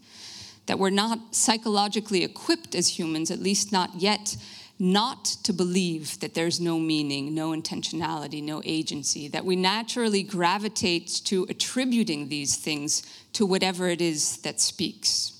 that 0.65 0.79
we're 0.79 0.89
not 0.89 1.35
psychologically 1.35 2.23
equipped 2.23 2.75
as 2.75 2.99
humans, 2.99 3.31
at 3.31 3.39
least 3.39 3.71
not 3.71 3.95
yet, 3.95 4.37
not 4.79 5.25
to 5.43 5.53
believe 5.53 6.19
that 6.21 6.33
there's 6.33 6.59
no 6.59 6.79
meaning, 6.79 7.35
no 7.35 7.51
intentionality, 7.51 8.43
no 8.43 8.61
agency, 8.65 9.27
that 9.27 9.45
we 9.45 9.55
naturally 9.55 10.23
gravitate 10.23 11.21
to 11.23 11.45
attributing 11.49 12.29
these 12.29 12.55
things 12.55 13.03
to 13.33 13.45
whatever 13.45 13.87
it 13.89 14.01
is 14.01 14.37
that 14.37 14.59
speaks. 14.59 15.39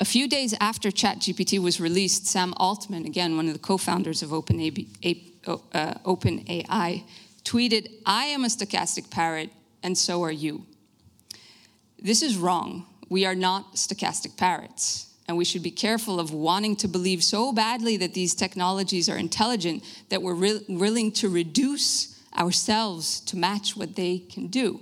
A 0.00 0.04
few 0.04 0.28
days 0.28 0.54
after 0.60 0.90
ChatGPT 0.90 1.58
was 1.58 1.80
released, 1.80 2.26
Sam 2.26 2.54
Altman, 2.58 3.04
again, 3.04 3.36
one 3.36 3.48
of 3.48 3.54
the 3.54 3.58
co 3.58 3.76
founders 3.76 4.22
of 4.22 4.30
OpenAI, 4.30 5.24
uh, 5.44 5.94
tweeted, 7.42 7.90
I 8.06 8.24
am 8.26 8.44
a 8.44 8.48
stochastic 8.48 9.10
parrot, 9.10 9.50
and 9.82 9.98
so 9.98 10.22
are 10.22 10.30
you. 10.30 10.64
This 12.00 12.22
is 12.22 12.36
wrong. 12.36 12.86
We 13.08 13.24
are 13.26 13.34
not 13.34 13.74
stochastic 13.74 14.36
parrots. 14.36 15.06
And 15.26 15.36
we 15.36 15.44
should 15.44 15.62
be 15.62 15.70
careful 15.70 16.18
of 16.18 16.32
wanting 16.32 16.76
to 16.76 16.88
believe 16.88 17.22
so 17.22 17.52
badly 17.52 17.98
that 17.98 18.14
these 18.14 18.34
technologies 18.34 19.08
are 19.08 19.18
intelligent 19.18 19.84
that 20.08 20.22
we're 20.22 20.34
re- 20.34 20.64
willing 20.68 21.12
to 21.12 21.28
reduce 21.28 22.18
ourselves 22.36 23.20
to 23.20 23.36
match 23.36 23.76
what 23.76 23.94
they 23.94 24.18
can 24.18 24.46
do. 24.46 24.80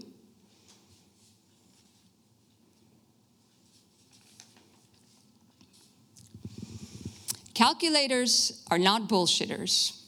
Calculators 7.54 8.62
are 8.70 8.78
not 8.78 9.08
bullshitters. 9.08 9.98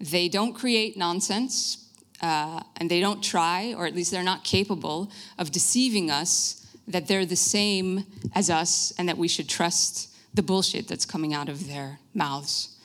They 0.00 0.28
don't 0.28 0.54
create 0.54 0.96
nonsense, 0.96 1.81
uh, 2.22 2.62
and 2.76 2.90
they 2.90 3.00
don't 3.00 3.22
try, 3.22 3.74
or 3.76 3.86
at 3.86 3.94
least 3.94 4.10
they're 4.10 4.22
not 4.22 4.44
capable, 4.44 5.10
of 5.38 5.50
deceiving 5.50 6.10
us 6.10 6.66
that 6.88 7.08
they're 7.08 7.26
the 7.26 7.36
same 7.36 8.04
as 8.34 8.50
us 8.50 8.92
and 8.98 9.08
that 9.08 9.18
we 9.18 9.28
should 9.28 9.48
trust 9.48 10.08
the 10.34 10.42
bullshit 10.42 10.88
that's 10.88 11.04
coming 11.04 11.34
out 11.34 11.48
of 11.48 11.68
their 11.68 11.98
mouths. 12.14 12.76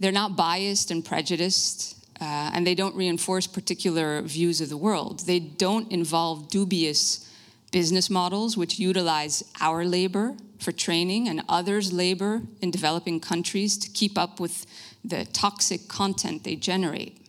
They're 0.00 0.12
not 0.12 0.36
biased 0.36 0.90
and 0.90 1.04
prejudiced, 1.04 1.96
uh, 2.20 2.50
and 2.52 2.66
they 2.66 2.74
don't 2.74 2.94
reinforce 2.94 3.46
particular 3.46 4.20
views 4.22 4.60
of 4.60 4.68
the 4.68 4.76
world. 4.76 5.20
They 5.20 5.38
don't 5.38 5.90
involve 5.92 6.48
dubious 6.48 7.28
business 7.70 8.10
models 8.10 8.56
which 8.56 8.78
utilize 8.78 9.42
our 9.60 9.84
labor 9.84 10.36
for 10.58 10.72
training 10.72 11.28
and 11.28 11.42
others' 11.48 11.92
labor 11.92 12.42
in 12.60 12.70
developing 12.70 13.18
countries 13.20 13.78
to 13.78 13.88
keep 13.90 14.18
up 14.18 14.38
with 14.38 14.66
the 15.04 15.24
toxic 15.26 15.88
content 15.88 16.44
they 16.44 16.54
generate. 16.54 17.21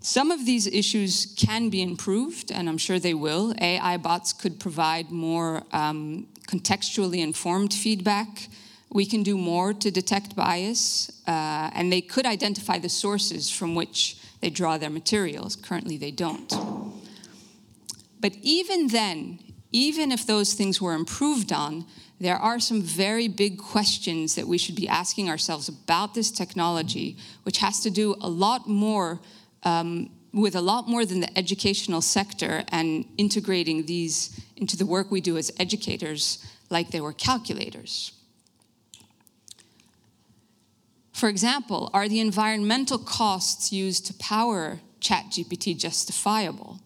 Some 0.00 0.30
of 0.30 0.46
these 0.46 0.66
issues 0.66 1.34
can 1.36 1.70
be 1.70 1.82
improved, 1.82 2.52
and 2.52 2.68
I'm 2.68 2.78
sure 2.78 2.98
they 2.98 3.14
will. 3.14 3.52
AI 3.60 3.96
bots 3.96 4.32
could 4.32 4.60
provide 4.60 5.10
more 5.10 5.62
um, 5.72 6.28
contextually 6.46 7.18
informed 7.18 7.74
feedback. 7.74 8.48
We 8.90 9.04
can 9.04 9.22
do 9.22 9.36
more 9.36 9.74
to 9.74 9.90
detect 9.90 10.36
bias, 10.36 11.10
uh, 11.26 11.70
and 11.74 11.92
they 11.92 12.00
could 12.00 12.26
identify 12.26 12.78
the 12.78 12.88
sources 12.88 13.50
from 13.50 13.74
which 13.74 14.16
they 14.40 14.50
draw 14.50 14.78
their 14.78 14.90
materials. 14.90 15.56
Currently, 15.56 15.96
they 15.96 16.12
don't. 16.12 16.52
But 18.20 18.34
even 18.40 18.88
then, 18.88 19.40
even 19.72 20.12
if 20.12 20.26
those 20.26 20.54
things 20.54 20.80
were 20.80 20.94
improved 20.94 21.52
on, 21.52 21.84
there 22.20 22.36
are 22.36 22.58
some 22.58 22.82
very 22.82 23.28
big 23.28 23.58
questions 23.58 24.34
that 24.34 24.48
we 24.48 24.58
should 24.58 24.74
be 24.74 24.88
asking 24.88 25.28
ourselves 25.28 25.68
about 25.68 26.14
this 26.14 26.30
technology, 26.30 27.16
which 27.42 27.58
has 27.58 27.80
to 27.80 27.90
do 27.90 28.16
a 28.20 28.28
lot 28.28 28.68
more 28.68 29.20
um, 29.62 30.10
with 30.32 30.54
a 30.54 30.60
lot 30.60 30.88
more 30.88 31.04
than 31.04 31.20
the 31.20 31.38
educational 31.38 32.00
sector 32.00 32.64
and 32.68 33.04
integrating 33.16 33.86
these 33.86 34.40
into 34.56 34.76
the 34.76 34.86
work 34.86 35.10
we 35.10 35.20
do 35.20 35.36
as 35.36 35.50
educators 35.58 36.44
like 36.70 36.90
they 36.90 37.00
were 37.00 37.12
calculators. 37.12 38.12
For 41.12 41.28
example, 41.28 41.90
are 41.92 42.08
the 42.08 42.20
environmental 42.20 42.98
costs 42.98 43.72
used 43.72 44.06
to 44.06 44.14
power 44.14 44.80
ChatGPT 45.00 45.76
justifiable? 45.76 46.80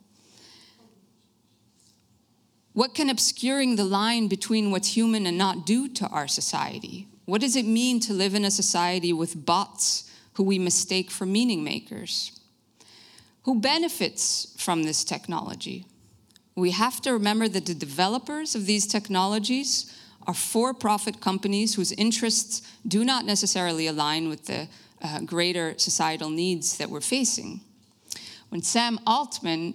What 2.72 2.94
can 2.94 3.10
obscuring 3.10 3.76
the 3.76 3.84
line 3.84 4.28
between 4.28 4.70
what's 4.70 4.96
human 4.96 5.26
and 5.26 5.36
not 5.36 5.66
do 5.66 5.88
to 5.88 6.06
our 6.08 6.26
society? 6.26 7.08
What 7.26 7.42
does 7.42 7.56
it 7.56 7.66
mean 7.66 8.00
to 8.00 8.14
live 8.14 8.34
in 8.34 8.44
a 8.44 8.50
society 8.50 9.12
with 9.12 9.44
bots 9.44 10.10
who 10.34 10.44
we 10.44 10.58
mistake 10.58 11.10
for 11.10 11.26
meaning 11.26 11.62
makers? 11.62 12.40
Who 13.44 13.60
benefits 13.60 14.54
from 14.58 14.84
this 14.84 15.04
technology? 15.04 15.86
we 16.54 16.70
have 16.70 17.00
to 17.02 17.12
remember 17.12 17.48
that 17.48 17.66
the 17.66 17.74
developers 17.74 18.54
of 18.54 18.66
these 18.66 18.86
technologies 18.86 19.92
are 20.26 20.34
for 20.34 20.74
profit 20.74 21.20
companies 21.20 21.74
whose 21.74 21.92
interests 21.92 22.62
do 22.86 23.04
not 23.04 23.24
necessarily 23.24 23.86
align 23.86 24.28
with 24.28 24.46
the 24.46 24.68
uh, 25.02 25.20
greater 25.20 25.74
societal 25.78 26.30
needs 26.30 26.76
that 26.76 26.90
we're 26.90 27.00
facing. 27.00 27.60
When 28.50 28.62
Sam 28.62 29.00
Altman, 29.06 29.74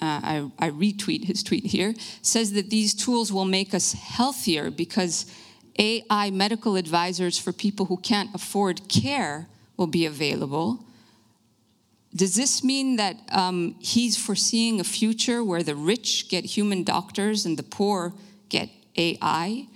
uh, 0.00 0.20
I, 0.22 0.50
I 0.58 0.70
retweet 0.70 1.24
his 1.24 1.42
tweet 1.42 1.66
here, 1.66 1.94
says 2.22 2.54
that 2.54 2.70
these 2.70 2.94
tools 2.94 3.32
will 3.32 3.44
make 3.44 3.74
us 3.74 3.92
healthier 3.92 4.70
because 4.70 5.30
AI 5.78 6.30
medical 6.30 6.76
advisors 6.76 7.38
for 7.38 7.52
people 7.52 7.86
who 7.86 7.98
can't 7.98 8.34
afford 8.34 8.88
care 8.88 9.46
will 9.76 9.86
be 9.86 10.06
available. 10.06 10.84
Does 12.16 12.36
this 12.36 12.62
mean 12.62 12.96
that 12.96 13.16
um, 13.32 13.74
he's 13.80 14.16
foreseeing 14.16 14.78
a 14.78 14.84
future 14.84 15.42
where 15.42 15.64
the 15.64 15.74
rich 15.74 16.28
get 16.28 16.44
human 16.44 16.84
doctors 16.84 17.44
and 17.44 17.56
the 17.56 17.64
poor 17.64 18.14
get 18.48 18.70
AI? 18.96 19.66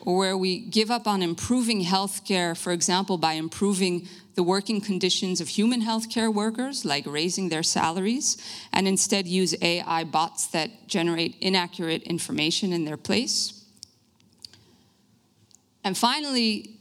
Or 0.00 0.16
where 0.16 0.36
we 0.36 0.60
give 0.60 0.90
up 0.90 1.06
on 1.06 1.22
improving 1.22 1.84
healthcare, 1.84 2.56
for 2.56 2.72
example, 2.72 3.18
by 3.18 3.34
improving 3.34 4.08
the 4.34 4.42
working 4.42 4.80
conditions 4.80 5.40
of 5.40 5.48
human 5.48 5.82
healthcare 5.82 6.32
workers, 6.32 6.84
like 6.84 7.06
raising 7.06 7.48
their 7.50 7.62
salaries, 7.62 8.36
and 8.72 8.88
instead 8.88 9.26
use 9.26 9.54
AI 9.62 10.04
bots 10.04 10.46
that 10.48 10.88
generate 10.88 11.36
inaccurate 11.40 12.02
information 12.02 12.72
in 12.72 12.84
their 12.84 12.96
place? 12.96 13.64
And 15.84 15.96
finally, 15.96 16.78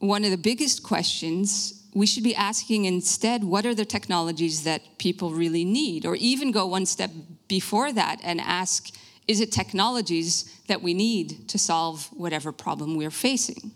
one 0.00 0.24
of 0.24 0.30
the 0.30 0.36
biggest 0.36 0.82
questions 0.82 1.77
we 1.94 2.06
should 2.06 2.24
be 2.24 2.34
asking 2.34 2.84
instead 2.84 3.44
what 3.44 3.66
are 3.66 3.74
the 3.74 3.84
technologies 3.84 4.64
that 4.64 4.98
people 4.98 5.30
really 5.30 5.64
need? 5.64 6.06
Or 6.06 6.16
even 6.16 6.52
go 6.52 6.66
one 6.66 6.86
step 6.86 7.10
before 7.48 7.92
that 7.92 8.20
and 8.22 8.40
ask 8.40 8.90
is 9.26 9.40
it 9.40 9.52
technologies 9.52 10.44
that 10.68 10.80
we 10.80 10.94
need 10.94 11.48
to 11.50 11.58
solve 11.58 12.08
whatever 12.16 12.50
problem 12.50 12.96
we're 12.96 13.10
facing? 13.10 13.72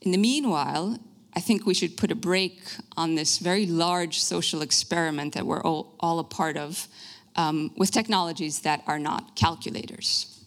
In 0.00 0.12
the 0.12 0.18
meanwhile, 0.18 0.98
I 1.34 1.40
think 1.40 1.66
we 1.66 1.74
should 1.74 1.98
put 1.98 2.10
a 2.10 2.14
brake 2.14 2.62
on 2.96 3.14
this 3.14 3.38
very 3.38 3.66
large 3.66 4.18
social 4.18 4.62
experiment 4.62 5.34
that 5.34 5.44
we're 5.44 5.62
all, 5.62 5.94
all 6.00 6.18
a 6.18 6.24
part 6.24 6.56
of 6.56 6.88
um, 7.36 7.70
with 7.76 7.90
technologies 7.90 8.60
that 8.60 8.82
are 8.86 8.98
not 8.98 9.36
calculators. 9.36 10.40